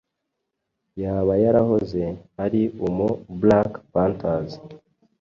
yaba 1.01 1.33
yarahoze 1.43 2.03
ari 2.43 2.61
umu 2.87 3.09
Black 3.39 3.71
Panthers 3.91 4.51